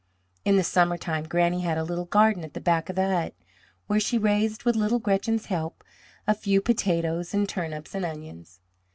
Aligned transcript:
In 0.43 0.55
the 0.55 0.63
summer 0.63 0.97
time 0.97 1.27
Granny 1.27 1.61
had 1.61 1.77
a 1.77 1.83
little 1.83 2.05
garden 2.05 2.43
at 2.43 2.55
the 2.55 2.59
back 2.59 2.89
of 2.89 2.95
the 2.95 3.07
hut 3.07 3.35
where 3.85 3.99
she 3.99 4.17
raised, 4.17 4.63
with 4.63 4.75
little 4.75 4.97
Gretchen's 4.97 5.45
help, 5.45 5.83
a 6.25 6.33
few 6.33 6.59
potatoes 6.59 7.35
and 7.35 7.47
turnips 7.47 7.93
and 7.93 8.03
onions. 8.03 8.61